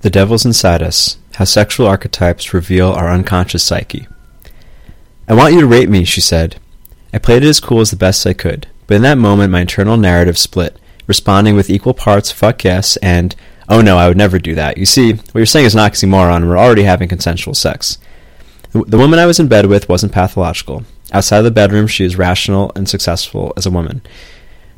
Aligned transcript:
The 0.00 0.10
Devil's 0.10 0.46
Inside 0.46 0.80
Us 0.80 1.18
How 1.34 1.44
Sexual 1.44 1.88
Archetypes 1.88 2.54
Reveal 2.54 2.92
Our 2.92 3.08
Unconscious 3.08 3.64
Psyche. 3.64 4.06
I 5.26 5.34
want 5.34 5.54
you 5.54 5.60
to 5.60 5.66
rape 5.66 5.88
me, 5.88 6.04
she 6.04 6.20
said. 6.20 6.60
I 7.12 7.18
played 7.18 7.42
it 7.42 7.48
as 7.48 7.58
cool 7.58 7.80
as 7.80 7.90
the 7.90 7.96
best 7.96 8.24
I 8.24 8.32
could, 8.32 8.68
but 8.86 8.94
in 8.94 9.02
that 9.02 9.18
moment 9.18 9.50
my 9.50 9.62
internal 9.62 9.96
narrative 9.96 10.38
split, 10.38 10.78
responding 11.08 11.56
with 11.56 11.68
equal 11.68 11.94
parts 11.94 12.30
fuck 12.30 12.62
yes 12.62 12.96
and 12.98 13.34
oh 13.68 13.80
no, 13.80 13.98
I 13.98 14.06
would 14.06 14.16
never 14.16 14.38
do 14.38 14.54
that. 14.54 14.78
You 14.78 14.86
see, 14.86 15.14
what 15.14 15.34
you're 15.34 15.46
saying 15.46 15.66
is 15.66 15.74
an 15.74 15.80
oxymoron, 15.80 16.46
we're 16.46 16.56
already 16.56 16.84
having 16.84 17.08
consensual 17.08 17.54
sex. 17.54 17.98
The, 18.70 18.84
the 18.84 18.98
woman 18.98 19.18
I 19.18 19.26
was 19.26 19.40
in 19.40 19.48
bed 19.48 19.66
with 19.66 19.88
wasn't 19.88 20.12
pathological. 20.12 20.84
Outside 21.10 21.38
of 21.38 21.44
the 21.44 21.50
bedroom, 21.50 21.88
she 21.88 22.04
was 22.04 22.14
rational 22.14 22.70
and 22.76 22.88
successful 22.88 23.52
as 23.56 23.66
a 23.66 23.70
woman. 23.72 24.02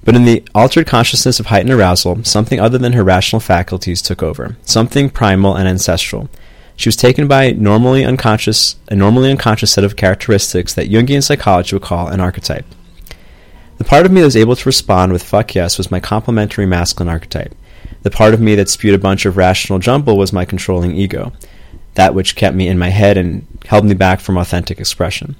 But 0.04 0.16
in 0.16 0.24
the 0.24 0.42
altered 0.54 0.86
consciousness 0.86 1.40
of 1.40 1.46
heightened 1.46 1.72
arousal, 1.72 2.24
something 2.24 2.58
other 2.58 2.78
than 2.78 2.94
her 2.94 3.04
rational 3.04 3.40
faculties 3.40 4.00
took 4.00 4.22
over, 4.22 4.56
something 4.62 5.10
primal 5.10 5.56
and 5.56 5.68
ancestral. 5.68 6.30
She 6.76 6.88
was 6.88 6.96
taken 6.96 7.28
by 7.28 7.50
normally 7.50 8.04
unconscious, 8.04 8.76
a 8.88 8.96
normally 8.96 9.30
unconscious 9.30 9.70
set 9.70 9.84
of 9.84 9.96
characteristics 9.96 10.72
that 10.74 10.88
Jungian 10.88 11.22
psychology 11.22 11.76
would 11.76 11.82
call 11.82 12.08
an 12.08 12.20
archetype. 12.20 12.64
The 13.76 13.84
part 13.84 14.06
of 14.06 14.12
me 14.12 14.20
that 14.20 14.26
was 14.26 14.36
able 14.36 14.56
to 14.56 14.68
respond 14.68 15.12
with 15.12 15.22
fuck 15.22 15.54
yes 15.54 15.76
was 15.76 15.90
my 15.90 16.00
complementary 16.00 16.64
masculine 16.64 17.10
archetype. 17.10 17.54
The 18.02 18.10
part 18.10 18.32
of 18.32 18.40
me 18.40 18.54
that 18.54 18.70
spewed 18.70 18.94
a 18.94 18.98
bunch 18.98 19.26
of 19.26 19.36
rational 19.36 19.78
jumble 19.78 20.16
was 20.16 20.32
my 20.32 20.46
controlling 20.46 20.96
ego, 20.96 21.32
that 21.94 22.14
which 22.14 22.36
kept 22.36 22.56
me 22.56 22.68
in 22.68 22.78
my 22.78 22.88
head 22.88 23.18
and 23.18 23.46
held 23.66 23.84
me 23.84 23.94
back 23.94 24.20
from 24.20 24.38
authentic 24.38 24.80
expression. 24.80 25.36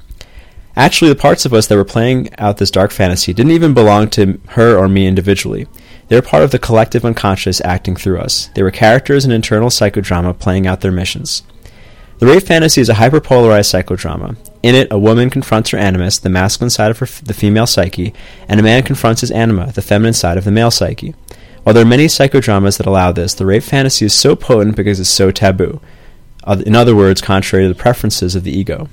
Actually, 0.77 1.09
the 1.09 1.17
parts 1.17 1.45
of 1.45 1.53
us 1.53 1.67
that 1.67 1.77
were 1.77 1.85
playing 1.85 2.31
out 2.39 2.59
this 2.59 2.71
dark 2.71 2.93
fantasy 2.93 3.33
didn't 3.33 3.53
even 3.53 3.75
belong 3.75 4.09
to 4.09 4.41
her 4.51 4.77
or 4.77 4.89
me 4.89 5.07
individually. 5.07 5.67
They 6.09 6.17
were 6.17 6.23
part 6.23 6.43
of 6.43 6.51
the 6.51 6.59
collective 6.59 7.05
unconscious 7.05 7.61
acting 7.63 7.97
through 7.97 8.19
us. 8.19 8.51
They 8.55 8.63
were 8.63 8.71
characters 8.71 9.25
in 9.25 9.31
internal 9.31 9.69
psychodrama 9.69 10.39
playing 10.39 10.67
out 10.67 10.81
their 10.81 10.93
missions. 10.93 11.43
The 12.19 12.27
rape 12.27 12.43
fantasy 12.43 12.81
is 12.81 12.89
a 12.89 12.95
hyperpolarized 12.95 13.83
psychodrama. 13.83 14.37
In 14.63 14.75
it, 14.75 14.89
a 14.91 14.99
woman 14.99 15.31
confronts 15.31 15.71
her 15.71 15.79
animus, 15.79 16.19
the 16.19 16.29
masculine 16.29 16.71
side 16.71 16.91
of 16.91 16.99
her, 16.99 17.07
the 17.07 17.33
female 17.33 17.67
psyche, 17.67 18.13
and 18.47 18.61
a 18.61 18.63
man 18.63 18.83
confronts 18.83 19.23
his 19.23 19.31
anima, 19.31 19.73
the 19.73 19.83
feminine 19.83 20.13
side 20.13 20.37
of 20.37 20.45
the 20.45 20.51
male 20.51 20.71
psyche. 20.71 21.15
While 21.63 21.75
there 21.75 21.83
are 21.83 21.89
many 21.89 22.07
psychodramas 22.07 22.79
that 22.79 22.87
allow 22.87 23.13
this, 23.13 23.35
the 23.35 23.47
rape 23.47 23.63
fantasy 23.63 24.07
is 24.07 24.15
so 24.15 24.37
potent 24.37 24.77
because 24.77 25.01
it's 25.01 25.09
so 25.09 25.31
taboo. 25.31 25.81
In 26.47 26.75
other 26.75 26.95
words, 26.97 27.21
contrary 27.21 27.65
to 27.65 27.69
the 27.69 27.75
preferences 27.75 28.35
of 28.35 28.45
the 28.45 28.57
ego. 28.57 28.89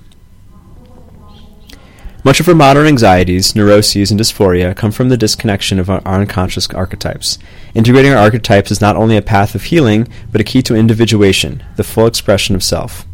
Much 2.28 2.42
of 2.42 2.50
our 2.50 2.56
modern 2.56 2.86
anxieties, 2.88 3.56
neuroses, 3.56 4.12
and 4.12 4.20
dysphoria 4.20 4.76
come 4.76 4.92
from 4.92 5.08
the 5.08 5.16
disconnection 5.16 5.80
of 5.80 5.90
our 5.90 6.02
unconscious 6.06 6.68
archetypes. 6.72 7.40
Integrating 7.74 8.12
our 8.12 8.18
archetypes 8.18 8.70
is 8.70 8.82
not 8.82 8.98
only 8.98 9.16
a 9.16 9.22
path 9.22 9.56
of 9.56 9.64
healing, 9.64 10.10
but 10.30 10.42
a 10.42 10.44
key 10.44 10.62
to 10.64 10.76
individuation, 10.76 11.64
the 11.78 11.86
full 11.86 12.06
expression 12.06 12.54
of 12.54 12.62
self. 12.62 13.06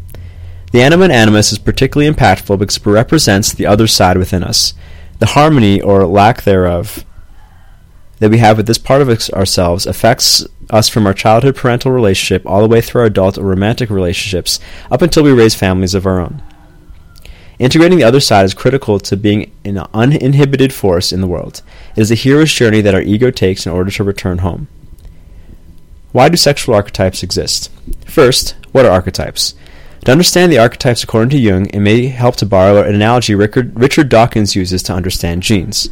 The 0.72 0.82
anima 0.82 1.04
and 1.04 1.14
animus 1.14 1.52
is 1.52 1.60
particularly 1.60 2.12
impactful 2.12 2.58
because 2.58 2.78
it 2.78 2.86
represents 2.88 3.54
the 3.54 3.68
other 3.68 3.86
side 3.86 4.18
within 4.18 4.44
us. 4.44 4.74
The 5.20 5.28
harmony, 5.28 5.80
or 5.80 6.08
lack 6.08 6.42
thereof, 6.42 7.06
that 8.18 8.32
we 8.32 8.40
have 8.40 8.58
with 8.58 8.66
this 8.66 8.80
part 8.80 9.04
of 9.04 9.10
ourselves 9.10 9.86
affects 9.86 10.44
us 10.72 10.90
from 10.90 11.06
our 11.06 11.14
childhood 11.14 11.56
parental 11.56 11.92
relationship 11.92 12.48
all 12.48 12.64
the 12.64 12.68
way 12.68 12.82
through 12.82 13.02
our 13.02 13.08
adult 13.08 13.38
or 13.38 13.44
romantic 13.44 13.92
relationships 13.92 14.60
up 14.90 15.04
until 15.04 15.22
we 15.22 15.32
raise 15.32 15.54
families 15.54 15.94
of 15.94 16.08
our 16.08 16.20
own. 16.20 16.42
Integrating 17.60 17.98
the 18.00 18.04
other 18.04 18.20
side 18.20 18.46
is 18.46 18.54
critical 18.54 19.00
to 19.00 19.16
being 19.16 19.52
an 19.64 19.78
uninhibited 19.94 20.74
force 20.74 21.14
in 21.14 21.22
the 21.22 21.28
world. 21.28 21.62
It 21.96 22.02
is 22.02 22.12
a 22.12 22.16
hero's 22.16 22.52
journey 22.52 22.82
that 22.82 22.96
our 22.96 23.02
ego 23.02 23.32
takes 23.32 23.66
in 23.66 23.72
order 23.72 23.92
to 23.92 24.04
return 24.04 24.40
home. 24.40 24.68
Why 26.12 26.30
do 26.30 26.38
sexual 26.38 26.76
archetypes 26.76 27.24
exist? 27.24 27.72
First, 28.06 28.56
what 28.72 28.86
are 28.86 28.92
archetypes? 28.92 29.54
To 30.06 30.12
understand 30.12 30.52
the 30.52 30.60
archetypes 30.60 31.04
according 31.04 31.30
to 31.30 31.40
Jung, 31.40 31.68
it 31.68 31.80
may 31.80 32.08
help 32.08 32.36
to 32.38 32.46
borrow 32.46 32.82
an 32.84 32.94
analogy 32.94 33.36
Richard, 33.36 34.10
Dawkins 34.10 34.56
uses 34.56 34.84
to 34.84 34.94
understand 34.94 35.44
genes. 35.44 35.90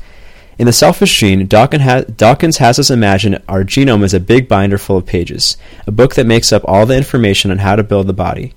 In 0.58 0.66
The 0.66 0.74
Selfish 0.74 1.18
Gene, 1.18 1.48
Dawkins 1.48 2.58
has 2.58 2.78
us 2.78 2.90
imagine 2.92 3.42
our 3.48 3.64
genome 3.64 4.04
as 4.04 4.14
a 4.14 4.20
big 4.20 4.48
binder 4.48 4.78
full 4.78 4.98
of 4.98 5.06
pages, 5.06 5.58
a 5.88 5.92
book 5.92 6.16
that 6.16 6.28
makes 6.28 6.52
up 6.52 6.64
all 6.66 6.86
the 6.86 6.98
information 6.98 7.50
on 7.50 7.60
how 7.60 7.76
to 7.76 7.84
build 7.84 8.08
the 8.08 8.14
body. 8.14 8.54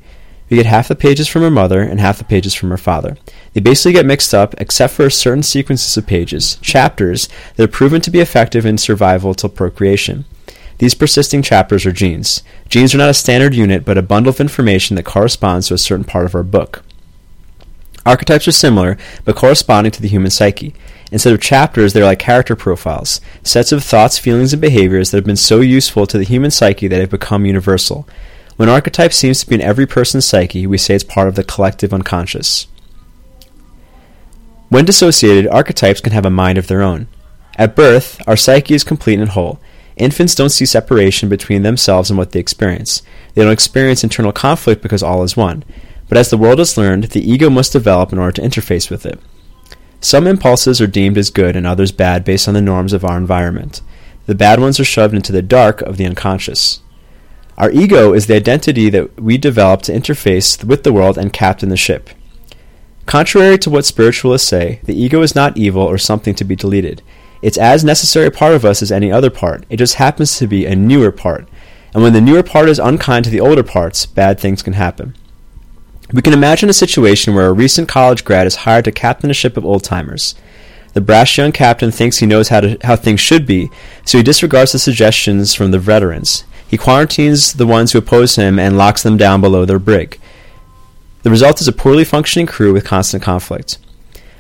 We 0.54 0.59
get 0.59 0.66
half 0.66 0.87
the 0.87 0.94
pages 0.94 1.26
from 1.26 1.42
her 1.42 1.50
mother 1.50 1.81
and 1.81 1.98
half 1.98 2.19
the 2.19 2.22
pages 2.22 2.54
from 2.54 2.70
her 2.70 2.76
father. 2.76 3.16
They 3.54 3.60
basically 3.60 3.94
get 3.94 4.06
mixed 4.06 4.32
up, 4.32 4.54
except 4.59 4.94
for 4.94 5.10
certain 5.10 5.42
sequences 5.42 5.97
of 5.97 6.06
pages, 6.06 6.59
chapters, 6.62 7.28
that 7.56 7.65
are 7.65 7.66
proven 7.66 8.00
to 8.03 8.10
be 8.12 8.20
effective 8.20 8.64
in 8.64 8.78
survival 8.78 9.34
till 9.34 9.48
procreation. 9.48 10.26
These 10.78 10.94
persisting 10.94 11.43
chapters 11.43 11.84
are 11.87 11.91
genes. 11.91 12.44
Genes 12.69 12.94
are 12.94 12.98
not 12.98 13.10
a 13.10 13.14
standard 13.14 13.53
unit, 13.53 13.84
but 13.84 13.98
a 13.98 14.03
bundle 14.03 14.31
of 14.31 14.38
information 14.38 14.94
that 14.94 15.04
corresponds 15.04 15.66
to 15.66 15.75
a 15.75 15.78
certain 15.78 16.04
part 16.04 16.25
of 16.25 16.37
our 16.37 16.44
book. 16.44 16.84
Archetypes 18.06 18.47
are 18.47 18.53
similar, 18.53 18.97
but 19.25 19.34
corresponding 19.34 19.91
to 19.91 20.03
the 20.03 20.06
human 20.06 20.31
psyche. 20.31 20.72
Instead 21.10 21.32
of 21.32 21.41
chapters, 21.41 21.94
they 21.94 22.00
are 22.00 22.04
like 22.04 22.20
character 22.20 22.54
profiles, 22.54 23.20
sets 23.43 23.72
of 23.72 23.82
thoughts, 23.82 24.19
feelings, 24.19 24.53
and 24.53 24.62
behaviors 24.62 25.10
that 25.10 25.16
have 25.16 25.25
been 25.25 25.34
so 25.34 25.59
useful 25.59 26.06
to 26.06 26.16
the 26.16 26.22
human 26.22 26.53
psyche 26.53 26.87
that 26.87 27.00
have 27.00 27.10
become 27.10 27.44
universal. 27.44 28.06
When 28.56 28.69
archetype 28.69 29.12
seems 29.12 29.41
to 29.41 29.48
be 29.48 29.56
in 29.56 29.60
every 29.60 29.87
person's 29.87 30.25
psyche, 30.25 30.66
we 30.66 30.78
say 30.78 30.94
it's 30.94 31.04
part 31.04 31.26
of 31.26 31.34
the 31.34 31.42
collective 31.42 31.92
unconscious. 31.92 32.69
When 34.69 34.84
dissociated, 34.84 35.48
archetypes 35.48 36.00
can 36.00 36.12
have 36.12 36.25
a 36.25 36.31
mind 36.31 36.59
of 36.59 36.69
their 36.69 36.82
own. 36.82 37.09
At 37.56 37.76
birth, 37.76 38.20
our 38.28 38.37
psyche 38.37 38.75
is 38.75 38.84
complete 38.84 39.19
and 39.19 39.31
whole. 39.31 39.60
Infants 39.97 40.34
don't 40.34 40.50
see 40.50 40.66
separation 40.66 41.28
between 41.28 41.62
themselves 41.62 42.10
and 42.10 42.19
what 42.19 42.32
they 42.32 42.41
experience. 42.41 43.03
They 43.34 43.43
don't 43.43 43.53
experience 43.53 44.03
internal 44.03 44.32
conflict 44.32 44.82
because 44.82 45.03
all 45.03 45.22
is 45.22 45.37
one. 45.37 45.64
But 46.09 46.19
as 46.19 46.31
the 46.31 46.38
world 46.38 46.59
has 46.59 46.76
learned, 46.76 47.04
the 47.04 47.28
ego 47.28 47.50
must 47.50 47.72
develop 47.72 48.12
in 48.12 48.19
order 48.19 48.32
to 48.32 48.43
interface 48.43 48.91
with 48.91 49.06
it. 49.06 49.20
Some 50.00 50.26
impulses 50.26 50.81
are 50.81 50.87
deemed 50.87 51.16
as 51.16 51.31
good 51.31 51.56
and 51.56 51.66
others 51.66 51.93
bad 51.93 52.25
based 52.25 52.47
on 52.47 52.54
the 52.54 52.60
norms 52.60 52.93
of 52.93 53.04
our 53.04 53.16
environment. 53.16 53.81
The 54.26 54.34
bad 54.34 54.60
ones 54.60 54.78
are 54.78 54.84
shoved 54.84 55.14
into 55.14 55.32
the 55.32 55.43
dark 55.43 55.81
of 55.82 55.97
the 55.97 56.06
unconscious. 56.06 56.81
Our 57.56 57.70
ego 57.70 58.12
is 58.12 58.26
the 58.26 58.34
identity 58.34 58.91
that 58.91 59.20
we 59.20 59.38
develop 59.38 59.82
to 59.82 59.92
interface 59.92 60.65
with 60.65 60.82
the 60.82 60.92
world 60.92 61.16
and 61.16 61.32
captain 61.32 61.69
the 61.69 61.76
ship. 61.76 62.10
Contrary 63.06 63.59
to 63.59 63.70
what 63.70 63.84
spiritualists 63.84 64.48
say, 64.48 64.81
the 64.84 64.98
ego 64.98 65.22
is 65.22 65.34
not 65.34 65.56
evil 65.56 65.82
or 65.82 65.98
something 65.98 66.34
to 66.34 66.44
be 66.44 66.56
deleted. 66.56 67.03
It's 67.43 67.59
as 67.59 67.84
necessary 67.84 68.26
a 68.26 68.31
part 68.31 68.54
of 68.54 68.64
us 68.64 68.82
as 68.82 68.91
any 68.91 69.12
other 69.12 69.31
part. 69.31 69.66
It 69.69 69.76
just 69.76 69.94
happens 69.94 70.38
to 70.38 70.47
be 70.47 70.66
a 70.66 70.75
newer 70.75 71.12
part. 71.12 71.48
And 71.93 72.03
when 72.03 72.12
the 72.12 72.20
newer 72.20 72.43
part 72.43 72.69
is 72.69 72.78
unkind 72.78 73.26
to 73.26 73.31
the 73.31 73.41
older 73.41 73.62
parts, 73.62 74.06
bad 74.06 74.41
things 74.41 74.62
can 74.62 74.72
happen. 74.72 75.14
We 76.12 76.22
can 76.22 76.32
imagine 76.32 76.69
a 76.69 76.75
situation 76.75 77.34
where 77.34 77.47
a 77.47 77.53
recent 77.53 77.88
college 77.88 78.25
grad 78.25 78.47
is 78.47 78.56
hired 78.56 78.87
to 78.87 78.93
captain 78.93 79.31
a 79.31 79.34
ship 79.34 79.56
of 79.56 79.64
old 79.64 79.84
timers. 79.84 80.34
The 80.94 81.00
brash 81.00 81.38
young 81.38 81.53
captain 81.53 81.91
thinks 81.91 82.19
he 82.19 82.26
knows 82.26 82.48
how, 82.48 82.60
to, 82.60 82.78
how 82.82 82.97
things 82.97 83.20
should 83.20 83.47
be, 83.47 83.70
so 84.04 84.19
he 84.19 84.25
disregards 84.25 84.72
the 84.72 84.78
suggestions 84.78 85.54
from 85.54 85.70
the 85.70 85.78
veterans. 85.78 86.44
He 86.74 86.78
quarantines 86.78 87.52
the 87.52 87.68
ones 87.68 87.92
who 87.92 88.00
oppose 88.00 88.34
him 88.34 88.58
and 88.58 88.76
locks 88.76 89.04
them 89.04 89.16
down 89.16 89.40
below 89.40 89.64
their 89.64 89.78
brig. 89.78 90.18
The 91.22 91.30
result 91.30 91.60
is 91.60 91.68
a 91.68 91.72
poorly 91.72 92.02
functioning 92.04 92.48
crew 92.48 92.72
with 92.72 92.84
constant 92.84 93.22
conflict. 93.22 93.78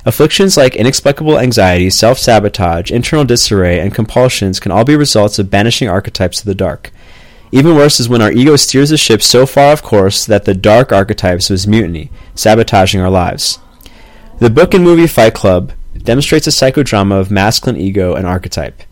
Afflictions 0.04 0.56
like 0.56 0.74
inexplicable 0.74 1.38
anxiety, 1.38 1.90
self 1.90 2.18
sabotage, 2.18 2.90
internal 2.90 3.24
disarray, 3.24 3.78
and 3.78 3.94
compulsions 3.94 4.58
can 4.58 4.72
all 4.72 4.84
be 4.84 4.96
results 4.96 5.38
of 5.38 5.48
banishing 5.48 5.88
archetypes 5.88 6.40
to 6.40 6.44
the 6.44 6.56
dark. 6.56 6.90
Even 7.52 7.76
worse 7.76 8.00
is 8.00 8.08
when 8.08 8.20
our 8.20 8.32
ego 8.32 8.56
steers 8.56 8.90
the 8.90 8.96
ship 8.96 9.22
so 9.22 9.46
far 9.46 9.70
off 9.70 9.80
course 9.80 10.26
that 10.26 10.44
the 10.44 10.54
dark 10.54 10.90
archetypes 10.90 11.50
was 11.50 11.68
mutiny, 11.68 12.10
sabotaging 12.34 13.00
our 13.00 13.10
lives. 13.10 13.60
The 14.40 14.50
book 14.50 14.74
and 14.74 14.82
movie 14.82 15.06
Fight 15.06 15.34
Club 15.34 15.70
demonstrates 15.96 16.48
a 16.48 16.50
psychodrama 16.50 17.12
of 17.12 17.30
masculine 17.30 17.80
ego 17.80 18.16
and 18.16 18.26
archetype. 18.26 18.82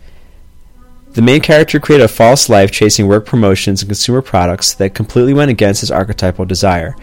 The 1.15 1.23
main 1.23 1.43
character 1.43 1.79
created 1.79 2.05
a 2.05 2.09
false 2.09 2.49
life 2.49 2.71
chasing 2.71 3.07
work 3.07 3.27
promotions 3.27 3.83
and 3.83 3.89
consumer 3.89 4.23
products 4.23 4.73
that 4.75 4.95
completely 4.95 5.35
went 5.35 5.51
against 5.51 5.83
his 5.83 5.91
archetypal 5.91 6.47
desire. 6.47 6.97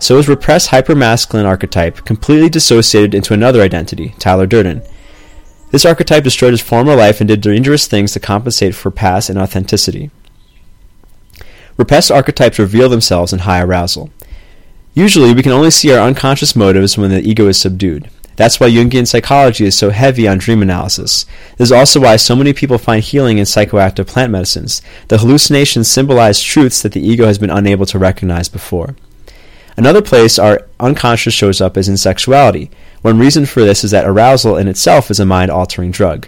So 0.00 0.16
his 0.16 0.28
repressed 0.28 0.70
hypermasculine 0.70 1.44
archetype 1.44 2.06
completely 2.06 2.48
dissociated 2.48 3.14
into 3.14 3.34
another 3.34 3.60
identity, 3.60 4.14
Tyler 4.18 4.46
Durden. 4.46 4.82
This 5.72 5.84
archetype 5.84 6.24
destroyed 6.24 6.52
his 6.52 6.62
former 6.62 6.96
life 6.96 7.20
and 7.20 7.28
did 7.28 7.42
dangerous 7.42 7.86
things 7.86 8.12
to 8.12 8.20
compensate 8.20 8.74
for 8.74 8.90
past 8.90 9.30
inauthenticity. 9.30 10.10
Repressed 11.76 12.10
archetypes 12.10 12.58
reveal 12.58 12.88
themselves 12.88 13.32
in 13.32 13.40
high 13.40 13.60
arousal. 13.60 14.10
Usually, 14.94 15.34
we 15.34 15.42
can 15.42 15.52
only 15.52 15.70
see 15.70 15.92
our 15.92 16.04
unconscious 16.04 16.56
motives 16.56 16.96
when 16.96 17.10
the 17.10 17.20
ego 17.20 17.46
is 17.46 17.60
subdued. 17.60 18.10
That's 18.40 18.58
why 18.58 18.70
Jungian 18.70 19.06
psychology 19.06 19.66
is 19.66 19.76
so 19.76 19.90
heavy 19.90 20.26
on 20.26 20.38
dream 20.38 20.62
analysis. 20.62 21.26
This 21.58 21.68
is 21.68 21.72
also 21.72 22.00
why 22.00 22.16
so 22.16 22.34
many 22.34 22.54
people 22.54 22.78
find 22.78 23.04
healing 23.04 23.36
in 23.36 23.44
psychoactive 23.44 24.06
plant 24.06 24.32
medicines. 24.32 24.80
The 25.08 25.18
hallucinations 25.18 25.88
symbolize 25.88 26.42
truths 26.42 26.80
that 26.80 26.92
the 26.92 27.06
ego 27.06 27.26
has 27.26 27.38
been 27.38 27.50
unable 27.50 27.84
to 27.84 27.98
recognize 27.98 28.48
before. 28.48 28.96
Another 29.76 30.00
place 30.00 30.38
our 30.38 30.66
unconscious 30.80 31.34
shows 31.34 31.60
up 31.60 31.76
is 31.76 31.86
in 31.86 31.98
sexuality. 31.98 32.70
One 33.02 33.18
reason 33.18 33.44
for 33.44 33.60
this 33.60 33.84
is 33.84 33.90
that 33.90 34.06
arousal 34.06 34.56
in 34.56 34.68
itself 34.68 35.10
is 35.10 35.20
a 35.20 35.26
mind 35.26 35.50
altering 35.50 35.90
drug. 35.90 36.26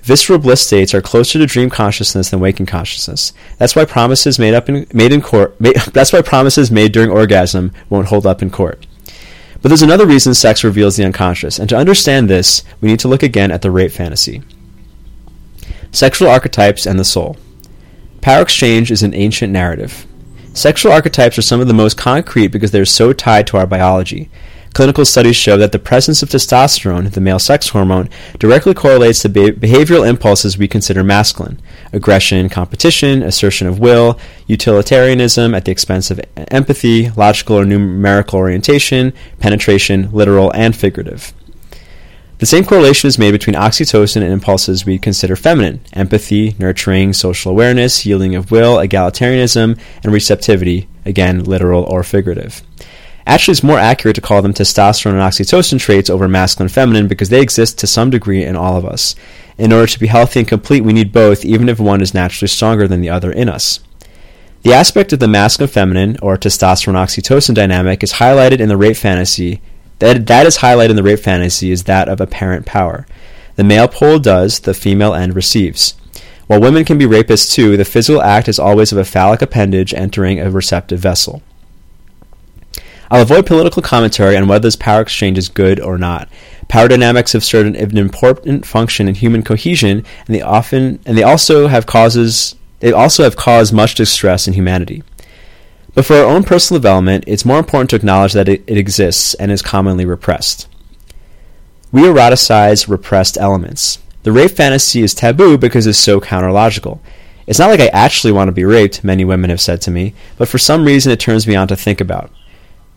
Visceral 0.00 0.38
bliss 0.38 0.66
states 0.66 0.94
are 0.94 1.02
closer 1.02 1.38
to 1.38 1.44
dream 1.44 1.68
consciousness 1.68 2.30
than 2.30 2.40
waking 2.40 2.64
consciousness. 2.64 3.34
That's 3.58 3.76
why 3.76 3.84
promises 3.84 4.38
made 4.38 4.54
up 4.54 4.70
in, 4.70 4.86
made 4.94 5.12
in 5.12 5.20
court. 5.20 5.60
Made, 5.60 5.76
that's 5.92 6.14
why 6.14 6.22
promises 6.22 6.70
made 6.70 6.92
during 6.92 7.10
orgasm 7.10 7.72
won't 7.90 8.08
hold 8.08 8.26
up 8.26 8.40
in 8.40 8.48
court. 8.48 8.86
But 9.62 9.68
there's 9.68 9.82
another 9.82 10.06
reason 10.06 10.34
sex 10.34 10.64
reveals 10.64 10.96
the 10.96 11.04
unconscious, 11.04 11.60
and 11.60 11.68
to 11.68 11.76
understand 11.76 12.28
this, 12.28 12.64
we 12.80 12.88
need 12.88 12.98
to 13.00 13.08
look 13.08 13.22
again 13.22 13.52
at 13.52 13.62
the 13.62 13.70
rape 13.70 13.92
fantasy. 13.92 14.42
Sexual 15.92 16.28
archetypes 16.28 16.84
and 16.84 16.98
the 16.98 17.04
soul. 17.04 17.36
Power 18.20 18.42
exchange 18.42 18.90
is 18.90 19.02
an 19.02 19.14
ancient 19.14 19.52
narrative. 19.52 20.06
Sexual 20.52 20.92
archetypes 20.92 21.38
are 21.38 21.42
some 21.42 21.60
of 21.60 21.68
the 21.68 21.74
most 21.74 21.96
concrete 21.96 22.48
because 22.48 22.72
they're 22.72 22.84
so 22.84 23.12
tied 23.12 23.46
to 23.46 23.56
our 23.56 23.66
biology. 23.66 24.30
Clinical 24.74 25.04
studies 25.04 25.36
show 25.36 25.56
that 25.58 25.70
the 25.70 25.78
presence 25.78 26.22
of 26.22 26.30
testosterone, 26.30 27.10
the 27.10 27.20
male 27.20 27.38
sex 27.38 27.68
hormone, 27.68 28.08
directly 28.38 28.74
correlates 28.74 29.20
to 29.20 29.28
be- 29.28 29.52
behavioral 29.52 30.08
impulses 30.08 30.58
we 30.58 30.66
consider 30.66 31.04
masculine 31.04 31.60
aggression, 31.92 32.48
competition, 32.48 33.22
assertion 33.22 33.66
of 33.66 33.78
will, 33.78 34.18
utilitarianism 34.46 35.54
at 35.54 35.64
the 35.64 35.72
expense 35.72 36.10
of 36.10 36.20
empathy, 36.36 37.10
logical 37.10 37.58
or 37.58 37.64
numerical 37.64 38.38
orientation, 38.38 39.12
penetration, 39.38 40.10
literal 40.12 40.50
and 40.54 40.74
figurative. 40.76 41.32
The 42.38 42.46
same 42.46 42.64
correlation 42.64 43.06
is 43.06 43.20
made 43.20 43.30
between 43.30 43.54
oxytocin 43.54 44.22
and 44.22 44.32
impulses 44.32 44.84
we 44.84 44.98
consider 44.98 45.36
feminine 45.36 45.80
empathy, 45.92 46.56
nurturing, 46.58 47.12
social 47.12 47.52
awareness, 47.52 48.04
yielding 48.04 48.34
of 48.34 48.50
will, 48.50 48.78
egalitarianism, 48.78 49.78
and 50.02 50.12
receptivity, 50.12 50.88
again, 51.04 51.44
literal 51.44 51.84
or 51.84 52.02
figurative. 52.02 52.62
Actually, 53.26 53.52
it's 53.52 53.62
more 53.62 53.78
accurate 53.78 54.16
to 54.16 54.20
call 54.20 54.42
them 54.42 54.52
testosterone 54.52 55.12
and 55.12 55.20
oxytocin 55.20 55.78
traits 55.78 56.10
over 56.10 56.28
masculine 56.28 56.66
and 56.66 56.72
feminine 56.72 57.08
because 57.08 57.28
they 57.28 57.40
exist 57.40 57.78
to 57.78 57.86
some 57.86 58.10
degree 58.10 58.44
in 58.44 58.56
all 58.56 58.76
of 58.76 58.84
us. 58.84 59.14
In 59.58 59.72
order 59.72 59.86
to 59.86 60.00
be 60.00 60.08
healthy 60.08 60.40
and 60.40 60.48
complete, 60.48 60.82
we 60.82 60.92
need 60.92 61.12
both, 61.12 61.44
even 61.44 61.68
if 61.68 61.78
one 61.78 62.00
is 62.00 62.14
naturally 62.14 62.48
stronger 62.48 62.88
than 62.88 63.00
the 63.00 63.10
other 63.10 63.30
in 63.30 63.48
us. 63.48 63.80
The 64.62 64.72
aspect 64.72 65.12
of 65.12 65.18
the 65.18 65.28
masculine 65.28 65.70
feminine, 65.70 66.18
or 66.22 66.36
testosterone 66.36 66.94
oxytocin 66.94 67.54
dynamic, 67.54 68.02
is 68.02 68.14
highlighted 68.14 68.60
in 68.60 68.68
the 68.68 68.76
rape 68.76 68.96
fantasy. 68.96 69.60
That, 69.98 70.26
that 70.26 70.46
is 70.46 70.58
highlighted 70.58 70.90
in 70.90 70.96
the 70.96 71.02
rape 71.02 71.20
fantasy 71.20 71.70
is 71.70 71.84
that 71.84 72.08
of 72.08 72.20
apparent 72.20 72.66
power. 72.66 73.06
The 73.56 73.64
male 73.64 73.88
pole 73.88 74.18
does, 74.18 74.60
the 74.60 74.74
female 74.74 75.14
end 75.14 75.36
receives. 75.36 75.94
While 76.46 76.60
women 76.60 76.84
can 76.84 76.98
be 76.98 77.06
rapists 77.06 77.52
too, 77.52 77.76
the 77.76 77.84
physical 77.84 78.22
act 78.22 78.48
is 78.48 78.58
always 78.58 78.92
of 78.92 78.98
a 78.98 79.04
phallic 79.04 79.42
appendage 79.42 79.94
entering 79.94 80.40
a 80.40 80.50
receptive 80.50 81.00
vessel. 81.00 81.42
I'll 83.12 83.20
avoid 83.20 83.44
political 83.44 83.82
commentary 83.82 84.38
on 84.38 84.48
whether 84.48 84.62
this 84.62 84.74
power 84.74 85.02
exchange 85.02 85.36
is 85.36 85.50
good 85.50 85.78
or 85.78 85.98
not. 85.98 86.30
Power 86.68 86.88
dynamics 86.88 87.34
have 87.34 87.44
served 87.44 87.76
an 87.76 87.98
important 87.98 88.64
function 88.64 89.06
in 89.06 89.14
human 89.14 89.42
cohesion, 89.42 90.06
and 90.26 90.34
they 90.34 90.40
often 90.40 90.98
and 91.04 91.18
they 91.18 91.22
also 91.22 91.66
have 91.66 91.84
causes 91.84 92.56
they 92.80 92.90
also 92.90 93.24
have 93.24 93.36
caused 93.36 93.74
much 93.74 93.96
distress 93.96 94.48
in 94.48 94.54
humanity. 94.54 95.02
But 95.94 96.06
for 96.06 96.14
our 96.14 96.24
own 96.24 96.42
personal 96.42 96.80
development, 96.80 97.24
it's 97.26 97.44
more 97.44 97.58
important 97.58 97.90
to 97.90 97.96
acknowledge 97.96 98.32
that 98.32 98.48
it, 98.48 98.64
it 98.66 98.78
exists 98.78 99.34
and 99.34 99.52
is 99.52 99.60
commonly 99.60 100.06
repressed. 100.06 100.66
We 101.92 102.04
eroticize 102.04 102.88
repressed 102.88 103.36
elements. 103.36 103.98
The 104.22 104.32
rape 104.32 104.52
fantasy 104.52 105.02
is 105.02 105.12
taboo 105.12 105.58
because 105.58 105.86
it's 105.86 105.98
so 105.98 106.18
counterlogical. 106.18 106.98
It's 107.46 107.58
not 107.58 107.68
like 107.68 107.80
I 107.80 107.88
actually 107.88 108.32
want 108.32 108.48
to 108.48 108.52
be 108.52 108.64
raped, 108.64 109.04
many 109.04 109.26
women 109.26 109.50
have 109.50 109.60
said 109.60 109.82
to 109.82 109.90
me, 109.90 110.14
but 110.38 110.48
for 110.48 110.56
some 110.56 110.86
reason 110.86 111.12
it 111.12 111.20
turns 111.20 111.46
me 111.46 111.54
on 111.54 111.68
to 111.68 111.76
think 111.76 112.00
about. 112.00 112.32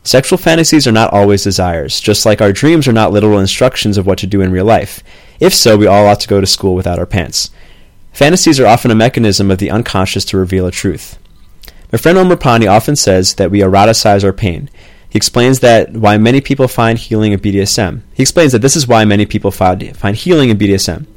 Sexual 0.06 0.38
fantasies 0.38 0.86
are 0.86 0.92
not 0.92 1.12
always 1.12 1.44
desires, 1.44 2.00
just 2.00 2.28
like 2.28 2.40
our 2.40 2.52
dreams 2.52 2.88
are 2.88 2.94
not 2.94 3.12
literal 3.12 3.40
instructions 3.40 3.98
of 3.98 4.06
what 4.06 4.20
to 4.20 4.28
do 4.28 4.40
in 4.40 4.52
real 4.52 4.64
life. 4.64 5.04
If 5.40 5.52
so, 5.52 5.76
we 5.76 5.88
all 5.88 6.06
ought 6.06 6.20
to 6.20 6.28
go 6.28 6.40
to 6.40 6.46
school 6.46 6.76
without 6.76 7.00
our 7.00 7.08
pants. 7.08 7.50
Fantasies 8.14 8.60
are 8.60 8.68
often 8.68 8.92
a 8.92 8.96
mechanism 8.96 9.50
of 9.50 9.58
the 9.58 9.72
unconscious 9.72 10.24
to 10.26 10.38
reveal 10.38 10.68
a 10.68 10.72
truth. 10.72 11.18
My 11.92 11.98
friend 11.98 12.20
Omar 12.20 12.38
Pani 12.38 12.68
often 12.68 12.96
says 12.96 13.34
that 13.36 13.50
we 13.50 13.62
eroticize 13.62 14.24
our 14.24 14.32
pain. 14.32 14.70
He 15.10 15.18
explains 15.18 15.62
that 15.62 15.94
why 15.94 16.20
many 16.20 16.40
people 16.40 16.68
find 16.68 17.00
healing 17.00 17.32
in 17.32 17.40
BDSM. 17.40 18.02
He 18.14 18.22
explains 18.22 18.52
that 18.52 18.62
this 18.62 18.76
is 18.76 18.88
why 18.88 19.06
many 19.06 19.26
people 19.26 19.50
find, 19.50 19.98
find 19.98 20.16
healing 20.16 20.52
in 20.52 20.58
BDSM. 20.60 21.08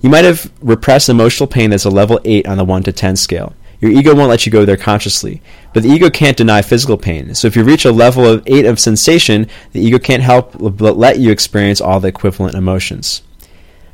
You 0.00 0.08
might 0.08 0.24
have 0.24 0.50
repressed 0.62 1.10
emotional 1.10 1.46
pain 1.46 1.68
that's 1.68 1.84
a 1.84 1.90
level 1.90 2.18
8 2.24 2.46
on 2.46 2.56
the 2.56 2.64
1 2.64 2.84
to 2.84 2.92
10 2.92 3.16
scale. 3.16 3.54
Your 3.84 3.92
ego 3.92 4.14
won't 4.14 4.30
let 4.30 4.46
you 4.46 4.50
go 4.50 4.64
there 4.64 4.78
consciously. 4.78 5.42
But 5.74 5.82
the 5.82 5.90
ego 5.90 6.08
can't 6.08 6.38
deny 6.38 6.62
physical 6.62 6.96
pain. 6.96 7.34
So 7.34 7.48
if 7.48 7.54
you 7.54 7.64
reach 7.64 7.84
a 7.84 7.92
level 7.92 8.24
of 8.24 8.42
8 8.46 8.64
of 8.64 8.80
sensation, 8.80 9.46
the 9.72 9.80
ego 9.82 9.98
can't 9.98 10.22
help 10.22 10.52
but 10.58 10.96
let 10.96 11.18
you 11.18 11.30
experience 11.30 11.82
all 11.82 12.00
the 12.00 12.08
equivalent 12.08 12.54
emotions. 12.54 13.20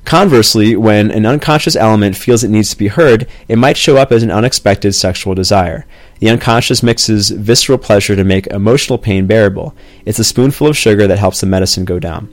Conversely, 0.05 0.77
when 0.77 1.11
an 1.11 1.27
unconscious 1.27 1.75
element 1.75 2.15
feels 2.15 2.45
it 2.45 2.51
needs 2.51 2.71
to 2.71 2.79
be 2.79 2.87
heard, 2.87 3.27
it 3.49 3.59
might 3.59 3.77
show 3.77 3.97
up 3.97 4.13
as 4.13 4.23
an 4.23 4.31
unexpected 4.31 4.93
sexual 4.93 5.35
desire. 5.35 5.87
The 6.21 6.31
unconscious 6.31 6.85
mixes 6.85 7.31
visceral 7.31 7.77
pleasure 7.77 8.15
to 8.15 8.23
make 8.23 8.47
emotional 8.47 8.97
pain 8.97 9.27
bearable. 9.27 9.75
It's 10.05 10.21
a 10.21 10.25
spoonful 10.25 10.69
of 10.69 10.77
sugar 10.77 11.09
that 11.09 11.19
helps 11.19 11.41
the 11.41 11.49
medicine 11.49 11.85
go 11.85 11.99
down. 11.99 12.33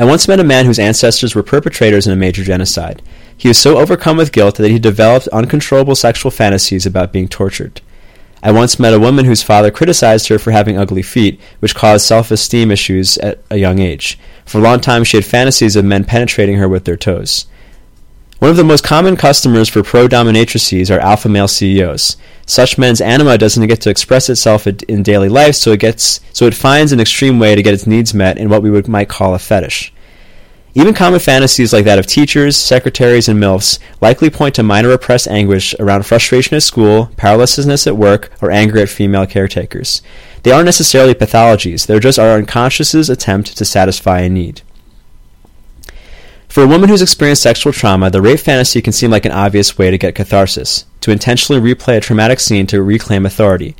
I 0.00 0.04
once 0.04 0.26
met 0.26 0.40
a 0.40 0.44
man 0.44 0.66
whose 0.66 0.80
ancestors 0.80 1.36
were 1.36 1.44
perpetrators 1.44 2.08
in 2.08 2.12
a 2.12 2.16
major 2.16 2.42
genocide. 2.42 3.02
He 3.38 3.46
was 3.46 3.56
so 3.56 3.78
overcome 3.78 4.16
with 4.16 4.32
guilt 4.32 4.56
that 4.56 4.70
he 4.70 4.80
developed 4.80 5.28
uncontrollable 5.28 5.94
sexual 5.94 6.32
fantasies 6.32 6.84
about 6.84 7.12
being 7.12 7.28
tortured. 7.28 7.80
I 8.42 8.50
once 8.50 8.80
met 8.80 8.92
a 8.94 9.00
woman 9.00 9.26
whose 9.26 9.44
father 9.44 9.70
criticized 9.70 10.26
her 10.28 10.40
for 10.40 10.50
having 10.50 10.76
ugly 10.76 11.02
feet, 11.02 11.40
which 11.60 11.74
caused 11.74 12.04
self 12.04 12.32
esteem 12.32 12.72
issues 12.72 13.16
at 13.18 13.38
a 13.48 13.56
young 13.56 13.78
age. 13.78 14.18
For 14.44 14.58
a 14.58 14.62
long 14.62 14.80
time, 14.80 15.04
she 15.04 15.16
had 15.16 15.24
fantasies 15.24 15.76
of 15.76 15.84
men 15.84 16.04
penetrating 16.04 16.56
her 16.56 16.68
with 16.68 16.84
their 16.84 16.96
toes. 16.96 17.46
One 18.40 18.50
of 18.50 18.56
the 18.56 18.64
most 18.64 18.84
common 18.84 19.16
customers 19.16 19.68
for 19.68 19.82
pro 19.82 20.06
dominatrices 20.08 20.94
are 20.94 21.00
alpha 21.00 21.28
male 21.28 21.48
CEOs. 21.48 22.16
Such 22.46 22.78
men's 22.78 23.00
anima 23.00 23.38
doesn't 23.38 23.66
get 23.66 23.80
to 23.82 23.90
express 23.90 24.28
itself 24.28 24.66
in 24.66 25.02
daily 25.02 25.28
life, 25.28 25.54
so 25.54 25.72
it 25.72 25.80
gets 25.80 26.20
so 26.32 26.46
it 26.46 26.54
finds 26.54 26.92
an 26.92 27.00
extreme 27.00 27.38
way 27.38 27.54
to 27.54 27.62
get 27.62 27.74
its 27.74 27.86
needs 27.86 28.14
met 28.14 28.38
in 28.38 28.48
what 28.48 28.62
we 28.62 28.70
would 28.70 28.88
might 28.88 29.08
call 29.08 29.34
a 29.34 29.38
fetish. 29.38 29.92
Even 30.78 30.94
common 30.94 31.18
fantasies 31.18 31.72
like 31.72 31.84
that 31.86 31.98
of 31.98 32.06
teachers, 32.06 32.56
secretaries, 32.56 33.28
and 33.28 33.40
MILFs 33.40 33.80
likely 34.00 34.30
point 34.30 34.54
to 34.54 34.62
minor 34.62 34.90
repressed 34.90 35.26
anguish 35.26 35.74
around 35.80 36.06
frustration 36.06 36.54
at 36.54 36.62
school, 36.62 37.10
powerlessness 37.16 37.88
at 37.88 37.96
work, 37.96 38.30
or 38.40 38.52
anger 38.52 38.78
at 38.78 38.88
female 38.88 39.26
caretakers. 39.26 40.02
They 40.44 40.52
aren't 40.52 40.66
necessarily 40.66 41.14
pathologies, 41.14 41.86
they're 41.86 41.98
just 41.98 42.20
our 42.20 42.36
unconscious's 42.36 43.10
attempt 43.10 43.56
to 43.56 43.64
satisfy 43.64 44.20
a 44.20 44.28
need. 44.28 44.62
For 46.46 46.62
a 46.62 46.68
woman 46.68 46.88
who's 46.88 47.02
experienced 47.02 47.42
sexual 47.42 47.72
trauma, 47.72 48.08
the 48.08 48.22
rape 48.22 48.38
fantasy 48.38 48.80
can 48.80 48.92
seem 48.92 49.10
like 49.10 49.24
an 49.24 49.32
obvious 49.32 49.78
way 49.78 49.90
to 49.90 49.98
get 49.98 50.14
catharsis, 50.14 50.84
to 51.00 51.10
intentionally 51.10 51.60
replay 51.60 51.96
a 51.96 52.00
traumatic 52.00 52.38
scene 52.38 52.68
to 52.68 52.84
reclaim 52.84 53.26
authority. 53.26 53.74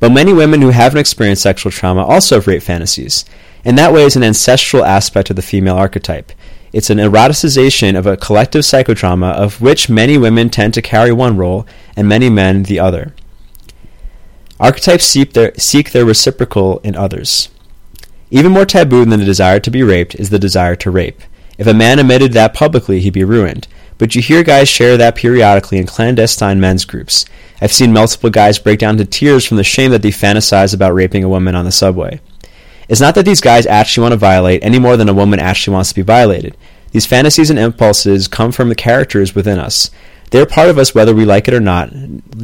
But 0.00 0.12
many 0.12 0.32
women 0.32 0.62
who 0.62 0.70
haven't 0.70 1.00
experienced 1.00 1.42
sexual 1.42 1.72
trauma 1.72 2.06
also 2.06 2.36
have 2.36 2.46
rape 2.46 2.62
fantasies. 2.62 3.26
and 3.64 3.76
that 3.76 3.92
way, 3.92 4.04
is 4.04 4.16
an 4.16 4.22
ancestral 4.22 4.84
aspect 4.84 5.28
of 5.28 5.36
the 5.36 5.42
female 5.42 5.76
archetype. 5.76 6.32
It's 6.72 6.90
an 6.90 6.98
eroticization 6.98 7.96
of 7.96 8.06
a 8.06 8.16
collective 8.16 8.62
psychodrama 8.62 9.32
of 9.32 9.60
which 9.60 9.88
many 9.88 10.18
women 10.18 10.50
tend 10.50 10.74
to 10.74 10.82
carry 10.82 11.12
one 11.12 11.36
role 11.36 11.66
and 11.96 12.08
many 12.08 12.28
men 12.28 12.64
the 12.64 12.78
other. 12.78 13.14
Archetypes 14.60 15.04
seek 15.04 15.32
their, 15.32 15.54
seek 15.56 15.92
their 15.92 16.04
reciprocal 16.04 16.78
in 16.80 16.96
others. 16.96 17.48
Even 18.30 18.52
more 18.52 18.66
taboo 18.66 19.04
than 19.04 19.20
the 19.20 19.24
desire 19.24 19.60
to 19.60 19.70
be 19.70 19.82
raped 19.82 20.14
is 20.16 20.30
the 20.30 20.38
desire 20.38 20.76
to 20.76 20.90
rape. 20.90 21.22
If 21.56 21.66
a 21.66 21.74
man 21.74 21.98
admitted 21.98 22.32
that 22.32 22.54
publicly, 22.54 23.00
he'd 23.00 23.14
be 23.14 23.24
ruined. 23.24 23.66
But 23.96 24.14
you 24.14 24.22
hear 24.22 24.44
guys 24.44 24.68
share 24.68 24.96
that 24.96 25.16
periodically 25.16 25.78
in 25.78 25.86
clandestine 25.86 26.60
men's 26.60 26.84
groups. 26.84 27.24
I've 27.60 27.72
seen 27.72 27.92
multiple 27.92 28.30
guys 28.30 28.58
break 28.58 28.78
down 28.78 28.96
to 28.98 29.04
tears 29.04 29.44
from 29.44 29.56
the 29.56 29.64
shame 29.64 29.90
that 29.90 30.02
they 30.02 30.10
fantasize 30.10 30.72
about 30.72 30.94
raping 30.94 31.24
a 31.24 31.28
woman 31.28 31.56
on 31.56 31.64
the 31.64 31.72
subway. 31.72 32.20
It's 32.88 33.00
not 33.00 33.14
that 33.14 33.24
these 33.24 33.40
guys 33.40 33.66
actually 33.66 34.02
want 34.02 34.12
to 34.12 34.18
violate 34.18 34.64
any 34.64 34.78
more 34.78 34.96
than 34.96 35.08
a 35.08 35.14
woman 35.14 35.38
actually 35.38 35.74
wants 35.74 35.90
to 35.90 35.94
be 35.94 36.02
violated. 36.02 36.56
These 36.92 37.06
fantasies 37.06 37.50
and 37.50 37.58
impulses 37.58 38.28
come 38.28 38.50
from 38.50 38.70
the 38.70 38.74
characters 38.74 39.34
within 39.34 39.58
us. 39.58 39.90
They're 40.30 40.46
part 40.46 40.70
of 40.70 40.78
us 40.78 40.94
whether 40.94 41.14
we 41.14 41.24
like 41.24 41.48
it 41.48 41.54
or 41.54 41.60
not, 41.60 41.90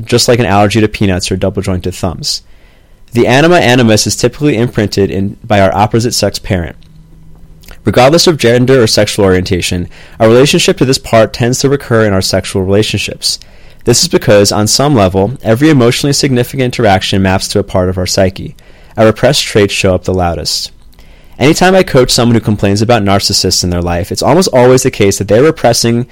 just 0.04 0.28
like 0.28 0.38
an 0.38 0.46
allergy 0.46 0.80
to 0.80 0.88
peanuts 0.88 1.32
or 1.32 1.36
double 1.36 1.62
jointed 1.62 1.94
thumbs. 1.94 2.42
The 3.12 3.26
anima 3.26 3.56
animus 3.56 4.06
is 4.06 4.16
typically 4.16 4.56
imprinted 4.56 5.10
in, 5.10 5.34
by 5.44 5.60
our 5.60 5.74
opposite 5.74 6.12
sex 6.12 6.38
parent. 6.38 6.76
Regardless 7.84 8.26
of 8.26 8.38
gender 8.38 8.82
or 8.82 8.86
sexual 8.86 9.24
orientation, 9.24 9.88
our 10.18 10.28
relationship 10.28 10.78
to 10.78 10.84
this 10.84 10.98
part 10.98 11.32
tends 11.32 11.60
to 11.60 11.68
recur 11.68 12.06
in 12.06 12.12
our 12.12 12.22
sexual 12.22 12.62
relationships. 12.62 13.38
This 13.84 14.02
is 14.02 14.08
because, 14.08 14.50
on 14.50 14.66
some 14.66 14.94
level, 14.94 15.36
every 15.42 15.68
emotionally 15.68 16.14
significant 16.14 16.62
interaction 16.62 17.22
maps 17.22 17.48
to 17.48 17.58
a 17.58 17.64
part 17.64 17.90
of 17.90 17.98
our 17.98 18.06
psyche 18.06 18.56
our 18.96 19.06
repressed 19.06 19.44
traits 19.44 19.72
show 19.72 19.94
up 19.94 20.04
the 20.04 20.14
loudest. 20.14 20.72
Anytime 21.38 21.74
I 21.74 21.82
coach 21.82 22.10
someone 22.10 22.34
who 22.34 22.40
complains 22.40 22.80
about 22.80 23.02
narcissists 23.02 23.64
in 23.64 23.70
their 23.70 23.82
life, 23.82 24.12
it's 24.12 24.22
almost 24.22 24.50
always 24.52 24.84
the 24.84 24.90
case 24.90 25.18
that 25.18 25.26
they're 25.26 25.42
repressing 25.42 26.06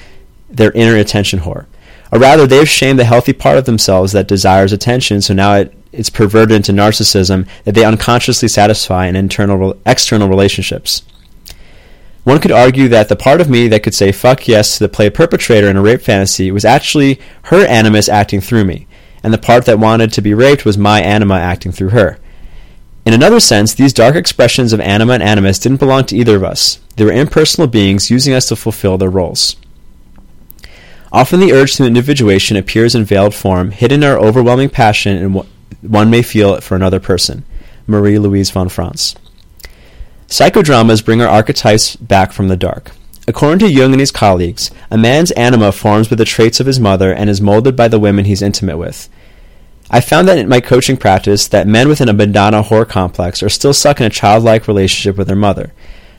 their 0.51 0.73
inner 0.73 0.97
attention 0.97 1.41
whore. 1.41 1.67
Or 2.11 2.19
rather, 2.19 2.47
they've 2.47 2.69
shamed 2.69 2.99
the 2.99 3.05
healthy 3.05 3.33
part 3.33 3.57
of 3.57 3.65
themselves 3.65 4.13
that 4.13 4.29
desires 4.29 4.73
attention, 4.73 5.23
so 5.23 5.33
now 5.33 5.55
it, 5.55 5.75
it's 5.93 6.11
perverted 6.11 6.57
into 6.57 6.73
narcissism 6.73 7.49
that 7.65 7.75
they 7.75 7.85
unconsciously 7.85 8.49
satisfy 8.49 9.07
in 9.07 9.17
internal, 9.17 9.79
external 9.87 10.29
relationships. 10.29 11.03
One 12.25 12.39
could 12.39 12.53
argue 12.53 12.89
that 12.89 13.09
the 13.09 13.17
part 13.17 13.41
of 13.41 13.49
me 13.49 13.67
that 13.69 13.83
could 13.83 13.95
say 13.95 14.13
fuck 14.13 14.47
yes 14.47 14.77
to 14.77 14.85
the 14.85 14.89
play 14.89 15.11
perpetrator 15.11 15.69
in 15.69 15.77
a 15.77 15.83
rape 15.83 16.03
fantasy 16.03 16.51
was 16.53 16.65
actually 16.65 17.21
her 17.45 17.67
animus 17.67 18.09
acting 18.09 18.41
through 18.41 18.65
me, 18.65 18.87
and 19.23 19.33
the 19.33 19.39
part 19.39 19.65
that 19.65 19.79
wanted 19.79 20.13
to 20.13 20.21
be 20.21 20.35
raped 20.35 20.65
was 20.65 20.77
my 20.77 21.01
anima 21.01 21.35
acting 21.35 21.73
through 21.73 21.91
her. 21.91 22.19
In 23.05 23.15
another 23.15 23.41
sense, 23.41 23.75
these 23.75 23.93
dark 23.93 24.15
expressions 24.15 24.73
of 24.73 24.81
anima 24.81 25.15
and 25.15 25.23
animus 25.23 25.59
didn't 25.59 25.81
belong 25.81 26.05
to 26.07 26.17
either 26.17 26.37
of 26.37 26.45
us. 26.45 26.79
They 26.97 27.05
were 27.05 27.13
impersonal 27.13 27.67
beings 27.67 28.11
using 28.11 28.33
us 28.33 28.47
to 28.49 28.57
fulfill 28.57 28.97
their 28.97 29.11
roles. 29.11 29.57
Often 31.13 31.41
the 31.41 31.53
urge 31.53 31.77
to 31.77 31.85
individuation 31.85 32.57
appears 32.57 32.95
in 32.95 33.05
veiled 33.05 33.35
form, 33.35 33.73
hidden 33.73 34.03
in 34.03 34.09
our 34.09 34.19
overwhelming 34.19 34.71
passion 34.71 35.17
and 35.17 35.35
what 35.35 35.47
one 35.83 36.11
may 36.11 36.23
feel 36.23 36.61
for 36.61 36.77
another 36.77 37.01
person. 37.01 37.45
Marie 37.87 38.19
Louise 38.19 38.51
von 38.51 38.69
Franz. 38.69 39.17
Psychodramas 40.29 41.05
bring 41.05 41.21
our 41.21 41.29
archetypes 41.29 41.97
back 41.97 42.33
from 42.33 42.49
the 42.49 42.57
dark. 42.57 42.93
According 43.29 43.59
to 43.61 43.71
Jung 43.71 43.93
and 43.93 44.01
his 44.01 44.11
colleagues, 44.11 44.71
a 44.91 44.97
man's 44.97 45.31
anima 45.33 45.73
forms 45.73 46.09
with 46.09 46.19
the 46.19 46.25
traits 46.25 46.61
of 46.61 46.67
his 46.67 46.81
mother 46.81 47.13
and 47.13 47.29
is 47.29 47.41
molded 47.41 47.77
by 47.77 47.89
the 47.89 48.01
women 48.01 48.25
he's 48.25 48.43
intimate 48.43 48.79
with. 48.79 49.09
I 49.95 50.01
found 50.01 50.27
that 50.27 50.39
in 50.39 50.49
my 50.49 50.63
coaching 50.63 50.97
practice 50.97 51.47
that 51.49 51.67
men 51.67 51.87
within 51.87 52.09
a 52.09 52.15
Madonna 52.15 52.63
whore 52.63 52.89
complex 52.89 53.43
are 53.43 53.51
still 53.51 53.75
stuck 53.75 54.01
in 54.01 54.07
a 54.07 54.11
childlike 54.11 54.67
relationship 54.67 55.19
with 55.19 55.27
their 55.27 55.37
mother. 55.37 55.75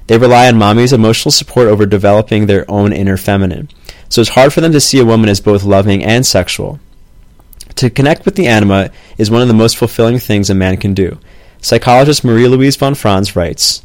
They 0.05 0.19
rely 0.19 0.47
on 0.47 0.57
mommy's 0.57 0.93
emotional 0.93 1.31
support 1.31 1.67
over 1.67 1.87
developing 1.87 2.45
their 2.45 2.69
own 2.69 2.93
inner 2.93 3.17
feminine. 3.17 3.69
So 4.09 4.21
it's 4.21 4.31
hard 4.31 4.53
for 4.53 4.61
them 4.61 4.73
to 4.73 4.79
see 4.79 4.99
a 4.99 5.05
woman 5.05 5.27
as 5.27 5.41
both 5.41 5.63
loving 5.63 6.03
and 6.03 6.23
sexual. 6.23 6.79
To 7.75 7.89
connect 7.89 8.25
with 8.25 8.35
the 8.35 8.45
anima 8.45 8.91
is 9.17 9.31
one 9.31 9.41
of 9.41 9.47
the 9.47 9.55
most 9.55 9.75
fulfilling 9.75 10.19
things 10.19 10.51
a 10.51 10.53
man 10.53 10.77
can 10.77 10.93
do. 10.93 11.17
Psychologist 11.59 12.23
Marie 12.23 12.47
Louise 12.47 12.75
von 12.75 12.93
Franz 12.93 13.35
writes 13.35 13.83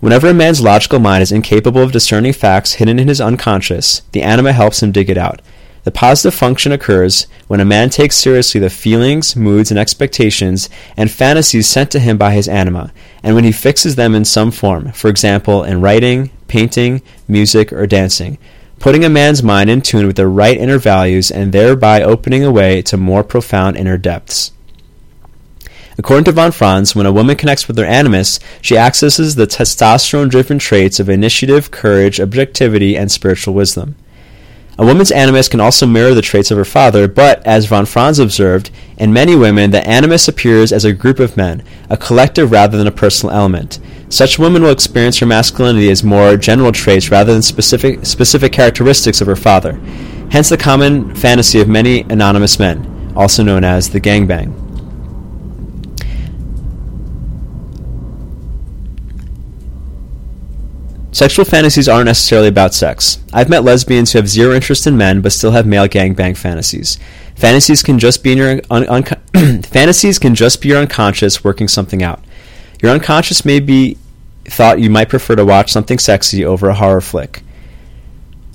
Whenever 0.00 0.28
a 0.28 0.34
man's 0.34 0.60
logical 0.60 0.98
mind 0.98 1.22
is 1.22 1.32
incapable 1.32 1.80
of 1.80 1.92
discerning 1.92 2.34
facts 2.34 2.74
hidden 2.74 2.98
in 2.98 3.08
his 3.08 3.22
unconscious, 3.22 4.02
the 4.12 4.20
anima 4.20 4.52
helps 4.52 4.82
him 4.82 4.92
dig 4.92 5.08
it 5.08 5.16
out. 5.16 5.40
The 5.84 5.90
positive 5.90 6.34
function 6.34 6.72
occurs 6.72 7.26
when 7.46 7.60
a 7.60 7.64
man 7.64 7.90
takes 7.90 8.16
seriously 8.16 8.58
the 8.58 8.70
feelings, 8.70 9.36
moods, 9.36 9.70
and 9.70 9.78
expectations 9.78 10.70
and 10.96 11.10
fantasies 11.10 11.68
sent 11.68 11.90
to 11.90 12.00
him 12.00 12.16
by 12.16 12.32
his 12.32 12.48
anima, 12.48 12.90
and 13.22 13.34
when 13.34 13.44
he 13.44 13.52
fixes 13.52 13.94
them 13.94 14.14
in 14.14 14.24
some 14.24 14.50
form, 14.50 14.92
for 14.92 15.08
example, 15.08 15.62
in 15.62 15.82
writing, 15.82 16.30
painting, 16.48 17.02
music, 17.28 17.70
or 17.70 17.86
dancing, 17.86 18.38
putting 18.78 19.04
a 19.04 19.10
man's 19.10 19.42
mind 19.42 19.68
in 19.68 19.82
tune 19.82 20.06
with 20.06 20.16
the 20.16 20.26
right 20.26 20.56
inner 20.56 20.78
values 20.78 21.30
and 21.30 21.52
thereby 21.52 22.02
opening 22.02 22.42
a 22.42 22.50
way 22.50 22.80
to 22.80 22.96
more 22.96 23.22
profound 23.22 23.76
inner 23.76 23.98
depths. 23.98 24.52
According 25.98 26.24
to 26.24 26.32
von 26.32 26.50
Franz, 26.50 26.96
when 26.96 27.06
a 27.06 27.12
woman 27.12 27.36
connects 27.36 27.68
with 27.68 27.78
her 27.78 27.84
animus, 27.84 28.40
she 28.62 28.76
accesses 28.76 29.34
the 29.34 29.46
testosterone 29.46 30.30
driven 30.30 30.58
traits 30.58 30.98
of 30.98 31.10
initiative, 31.10 31.70
courage, 31.70 32.20
objectivity, 32.20 32.96
and 32.96 33.12
spiritual 33.12 33.54
wisdom. 33.54 33.96
A 34.76 34.84
woman's 34.84 35.12
animus 35.12 35.48
can 35.48 35.60
also 35.60 35.86
mirror 35.86 36.14
the 36.14 36.22
traits 36.22 36.50
of 36.50 36.58
her 36.58 36.64
father, 36.64 37.06
but, 37.06 37.46
as 37.46 37.66
von 37.66 37.86
Franz 37.86 38.18
observed, 38.18 38.70
in 38.96 39.12
many 39.12 39.36
women 39.36 39.70
the 39.70 39.86
animus 39.86 40.26
appears 40.26 40.72
as 40.72 40.84
a 40.84 40.92
group 40.92 41.20
of 41.20 41.36
men, 41.36 41.62
a 41.88 41.96
collective 41.96 42.50
rather 42.50 42.76
than 42.76 42.88
a 42.88 42.92
personal 42.92 43.34
element. 43.34 43.78
Such 44.08 44.38
women 44.38 44.62
will 44.62 44.70
experience 44.70 45.18
her 45.18 45.26
masculinity 45.26 45.90
as 45.90 46.02
more 46.02 46.36
general 46.36 46.72
traits 46.72 47.10
rather 47.10 47.32
than 47.32 47.42
specific, 47.42 48.04
specific 48.04 48.52
characteristics 48.52 49.20
of 49.20 49.28
her 49.28 49.36
father. 49.36 49.74
Hence 50.30 50.48
the 50.48 50.56
common 50.56 51.14
fantasy 51.14 51.60
of 51.60 51.68
many 51.68 52.00
anonymous 52.02 52.58
men, 52.58 53.12
also 53.14 53.44
known 53.44 53.62
as 53.62 53.90
the 53.90 54.00
gangbang. 54.00 54.63
Sexual 61.14 61.44
fantasies 61.44 61.88
aren't 61.88 62.06
necessarily 62.06 62.48
about 62.48 62.74
sex. 62.74 63.22
I've 63.32 63.48
met 63.48 63.62
lesbians 63.62 64.12
who 64.12 64.18
have 64.18 64.28
zero 64.28 64.52
interest 64.52 64.84
in 64.84 64.96
men 64.96 65.20
but 65.20 65.30
still 65.30 65.52
have 65.52 65.64
male 65.64 65.86
gangbang 65.86 66.36
fantasies. 66.36 66.98
Fantasies 67.36 67.84
can 67.84 68.00
just 68.00 68.24
be 68.24 68.34
your 68.34 68.60
un- 68.68 68.88
un- 68.88 69.62
fantasies 69.62 70.18
can 70.18 70.34
just 70.34 70.60
be 70.60 70.70
your 70.70 70.78
unconscious 70.78 71.44
working 71.44 71.68
something 71.68 72.02
out. 72.02 72.20
Your 72.82 72.90
unconscious 72.90 73.44
may 73.44 73.60
be 73.60 73.96
thought 74.46 74.80
you 74.80 74.90
might 74.90 75.08
prefer 75.08 75.36
to 75.36 75.44
watch 75.44 75.70
something 75.70 76.00
sexy 76.00 76.44
over 76.44 76.68
a 76.68 76.74
horror 76.74 77.00
flick. 77.00 77.44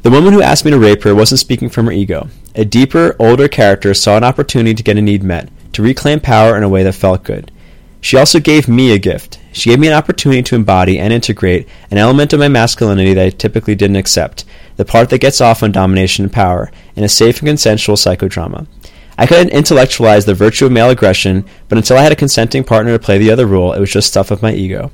The 0.04 0.12
woman 0.12 0.34
who 0.34 0.42
asked 0.42 0.66
me 0.66 0.72
to 0.72 0.78
rape 0.78 1.04
her 1.04 1.16
wasn't 1.16 1.40
speaking 1.40 1.70
from 1.70 1.86
her 1.86 1.94
ego. 1.94 2.28
A 2.56 2.66
deeper, 2.66 3.16
older 3.20 3.48
character 3.48 3.94
saw 3.94 4.18
an 4.18 4.26
opportunity 4.26 4.74
to 4.74 4.84
get 4.84 4.98
a 4.98 5.02
need 5.02 5.24
met, 5.24 5.50
to 5.72 5.82
reclaim 5.82 6.20
power 6.20 6.58
in 6.58 6.64
a 6.64 6.70
way 6.70 6.84
that 6.84 6.96
felt 6.96 7.24
good. 7.24 7.54
She 8.02 8.18
also 8.18 8.40
gave 8.40 8.68
me 8.68 8.92
a 8.92 8.98
gift. 8.98 9.40
She 9.52 9.70
gave 9.70 9.80
me 9.80 9.88
an 9.88 9.94
opportunity 9.94 10.42
to 10.44 10.56
embody 10.56 11.00
and 11.00 11.12
integrate 11.12 11.68
an 11.92 11.98
element 11.98 12.32
of 12.34 12.40
my 12.40 12.48
masculinity 12.48 13.14
that 13.14 13.26
I 13.26 13.30
typically 13.30 13.76
didn't 13.76 13.98
accept, 13.98 14.46
the 14.78 14.86
part 14.86 15.10
that 15.10 15.22
gets 15.22 15.42
off 15.42 15.64
on 15.64 15.72
domination 15.72 16.24
and 16.24 16.34
power, 16.34 16.72
in 16.96 17.04
a 17.04 17.10
safe 17.10 17.40
and 17.40 17.48
consensual 17.48 17.96
psychodrama. 17.96 18.68
I 19.18 19.26
could 19.26 19.50
intellectualize 19.50 20.26
the 20.26 20.34
virtue 20.34 20.66
of 20.66 20.72
male 20.72 20.90
aggression, 20.90 21.44
but 21.68 21.78
until 21.78 21.98
I 21.98 22.04
had 22.04 22.14
a 22.14 22.16
consenting 22.16 22.64
partner 22.64 22.94
to 22.94 23.04
play 23.04 23.18
the 23.18 23.32
other 23.32 23.46
role, 23.46 23.74
it 23.74 23.80
was 23.80 23.92
just 23.92 24.08
stuff 24.08 24.32
of 24.32 24.42
my 24.42 24.54
ego. 24.54 24.92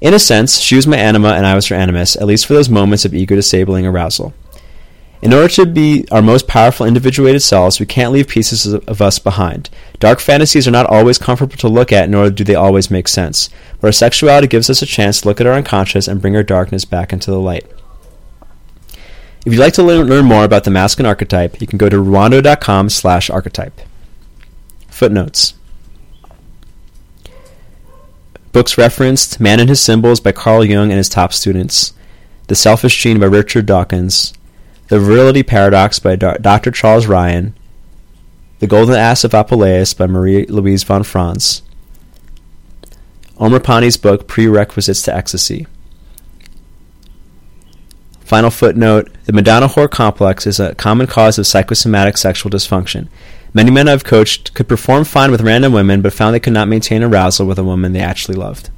In 0.00 0.12
a 0.12 0.18
sense, 0.18 0.58
she 0.58 0.76
was 0.76 0.86
my 0.86 0.98
anima 0.98 1.30
and 1.30 1.46
I 1.46 1.54
was 1.54 1.66
her 1.68 1.74
animus, 1.74 2.14
at 2.14 2.26
least 2.26 2.46
for 2.46 2.54
those 2.54 2.68
moments 2.68 3.04
of 3.04 3.14
ego 3.14 3.34
disabling 3.34 3.86
arousal. 3.86 4.34
In 5.20 5.32
order 5.32 5.48
to 5.48 5.66
be 5.66 6.06
our 6.12 6.22
most 6.22 6.46
powerful 6.46 6.86
individuated 6.86 7.40
selves, 7.40 7.80
we 7.80 7.86
can't 7.86 8.12
leave 8.12 8.28
pieces 8.28 8.72
of 8.72 9.02
us 9.02 9.18
behind. 9.18 9.68
Dark 9.98 10.20
fantasies 10.20 10.68
are 10.68 10.72
not 10.72 10.86
always 10.86 11.18
comfortable 11.18 11.56
to 11.56 11.68
look 11.68 11.90
at, 11.90 12.08
nor 12.08 12.30
do 12.30 12.44
they 12.44 12.54
always 12.54 12.90
make 12.90 13.08
sense. 13.08 13.50
But 13.80 13.88
our 13.88 13.92
sexuality 13.92 14.46
gives 14.46 14.70
us 14.70 14.80
a 14.80 14.86
chance 14.86 15.20
to 15.20 15.28
look 15.28 15.40
at 15.40 15.46
our 15.46 15.54
unconscious 15.54 16.06
and 16.06 16.20
bring 16.22 16.36
our 16.36 16.44
darkness 16.44 16.84
back 16.84 17.12
into 17.12 17.32
the 17.32 17.40
light. 17.40 17.66
If 19.44 19.52
you'd 19.52 19.60
like 19.60 19.74
to 19.74 19.82
learn, 19.82 20.24
more 20.24 20.44
about 20.44 20.64
the 20.64 20.70
masculine 20.70 21.08
archetype, 21.08 21.60
you 21.60 21.66
can 21.66 21.78
go 21.78 21.88
to 21.88 21.96
ruwando.com 21.96 22.90
slash 22.90 23.28
archetype. 23.28 23.80
Footnotes. 24.88 25.54
Books 28.52 28.78
referenced 28.78 29.40
Man 29.40 29.58
and 29.58 29.68
His 29.68 29.80
Symbols 29.80 30.20
by 30.20 30.32
Carl 30.32 30.64
Jung 30.64 30.90
and 30.90 30.98
his 30.98 31.08
top 31.08 31.32
students, 31.32 31.92
The 32.46 32.54
Selfish 32.54 33.00
Gene 33.00 33.20
by 33.20 33.26
Richard 33.26 33.66
Dawkins, 33.66 34.32
the 34.88 34.98
Virility 34.98 35.42
Paradox 35.42 35.98
by 35.98 36.16
Dr. 36.16 36.70
Charles 36.70 37.06
Ryan, 37.06 37.54
The 38.58 38.66
Golden 38.66 38.94
Ass 38.94 39.22
of 39.22 39.32
Apuleius 39.32 39.96
by 39.96 40.06
Marie 40.06 40.46
Louise 40.46 40.82
von 40.82 41.02
Franz, 41.02 41.62
Omar 43.36 43.60
Pani's 43.60 43.98
book 43.98 44.26
Prerequisites 44.26 45.02
to 45.02 45.14
Ecstasy. 45.14 45.66
Final 48.20 48.50
footnote 48.50 49.10
The 49.24 49.32
Madonna 49.32 49.68
whore 49.68 49.90
complex 49.90 50.46
is 50.46 50.58
a 50.58 50.74
common 50.74 51.06
cause 51.06 51.38
of 51.38 51.46
psychosomatic 51.46 52.16
sexual 52.16 52.50
dysfunction. 52.50 53.08
Many 53.54 53.70
men 53.70 53.88
I've 53.88 54.04
coached 54.04 54.52
could 54.54 54.68
perform 54.68 55.04
fine 55.04 55.30
with 55.30 55.40
random 55.42 55.72
women, 55.72 56.02
but 56.02 56.12
found 56.12 56.34
they 56.34 56.40
could 56.40 56.52
not 56.52 56.68
maintain 56.68 57.02
arousal 57.02 57.46
with 57.46 57.58
a 57.58 57.64
woman 57.64 57.92
they 57.92 58.00
actually 58.00 58.36
loved. 58.36 58.70